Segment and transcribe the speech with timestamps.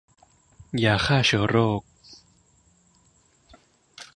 [0.83, 1.81] ยาฆ่าเชื้อโรค